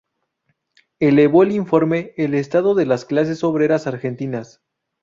Elevó 0.99 1.43
el 1.43 1.51
Informe 1.51 2.15
"El 2.17 2.33
Estado 2.33 2.73
de 2.73 2.87
las 2.87 3.05
Clases 3.05 3.43
Obreras 3.43 3.85
Argentinas". 3.85 4.63